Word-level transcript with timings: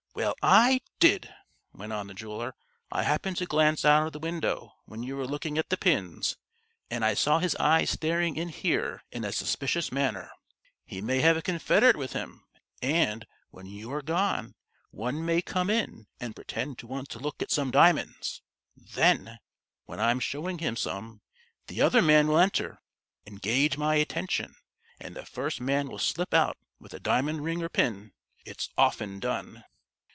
"Well 0.13 0.35
I 0.43 0.81
did," 0.99 1.33
went 1.73 1.93
on 1.93 2.07
the 2.07 2.13
jeweler. 2.13 2.53
"I 2.91 3.03
happened 3.03 3.37
to 3.37 3.45
glance 3.45 3.85
out 3.85 4.05
of 4.05 4.11
the 4.11 4.19
window 4.19 4.73
when 4.83 5.03
you 5.03 5.15
were 5.15 5.25
looking 5.25 5.57
at 5.57 5.69
the 5.69 5.77
pins, 5.77 6.35
and 6.89 7.05
I 7.05 7.13
saw 7.13 7.39
his 7.39 7.55
eyes 7.55 7.91
staring 7.91 8.35
in 8.35 8.49
here 8.49 9.03
in 9.13 9.23
a 9.23 9.31
suspicious 9.31 9.89
manner. 9.89 10.29
He 10.83 10.99
may 11.01 11.21
have 11.21 11.37
a 11.37 11.41
confederate 11.41 11.95
with 11.95 12.11
him, 12.11 12.45
and, 12.81 13.25
when 13.51 13.67
you're 13.67 14.01
gone, 14.01 14.53
one 14.89 15.25
may 15.25 15.41
come 15.41 15.69
in, 15.69 16.07
and 16.19 16.35
pretend 16.35 16.77
to 16.79 16.87
want 16.87 17.07
to 17.11 17.19
look 17.19 17.41
at 17.41 17.49
some 17.49 17.71
diamonds. 17.71 18.41
Then, 18.75 19.39
when 19.85 20.01
I'm 20.01 20.19
showing 20.19 20.59
him 20.59 20.75
some, 20.75 21.21
the 21.67 21.81
other 21.81 22.01
man 22.01 22.27
will 22.27 22.39
enter, 22.39 22.81
engage 23.25 23.77
my 23.77 23.95
attention, 23.95 24.55
and 24.99 25.15
the 25.15 25.25
first 25.25 25.61
man 25.61 25.87
will 25.87 25.99
slip 25.99 26.33
out 26.33 26.57
with 26.81 26.93
a 26.93 26.99
diamond 26.99 27.45
ring 27.45 27.63
or 27.63 27.69
pin. 27.69 28.11
It's 28.45 28.69
often 28.77 29.21
done." 29.21 29.63